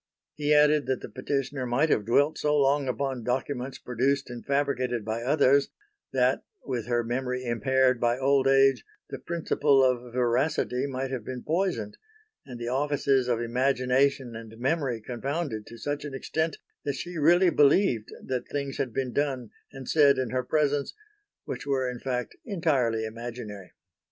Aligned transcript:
He 0.33 0.51
added 0.51 0.87
that 0.87 1.01
the 1.01 1.09
Petitioner 1.09 1.67
might 1.67 1.89
have 1.89 2.05
dwelt 2.07 2.35
so 2.35 2.57
long 2.57 2.87
upon 2.87 3.23
documents 3.23 3.77
produced 3.77 4.31
and 4.31 4.43
fabricated 4.43 5.05
by 5.05 5.21
others, 5.21 5.69
that, 6.11 6.43
with 6.65 6.87
her 6.87 7.03
memory 7.03 7.45
impaired 7.45 7.99
by 7.99 8.17
old 8.17 8.47
age, 8.47 8.83
the 9.11 9.19
principle 9.19 9.83
of 9.83 10.11
veracity 10.11 10.87
might 10.87 11.11
have 11.11 11.23
been 11.23 11.43
poisoned, 11.43 11.97
and 12.47 12.59
the 12.59 12.67
offices 12.67 13.27
of 13.27 13.39
imagination 13.39 14.35
and 14.35 14.57
memory 14.57 15.01
confounded 15.01 15.67
to 15.67 15.77
such 15.77 16.03
an 16.03 16.15
extent 16.15 16.57
that 16.83 16.95
she 16.95 17.19
really 17.19 17.51
believed 17.51 18.09
that 18.23 18.47
things 18.47 18.77
had 18.77 18.91
been 18.91 19.13
done 19.13 19.51
and 19.71 19.87
said 19.87 20.17
in 20.17 20.31
her 20.31 20.41
presence 20.43 20.95
which 21.45 21.67
were 21.67 21.87
in 21.87 21.99
fact 21.99 22.35
entirely 22.43 23.05
imaginary. 23.05 23.71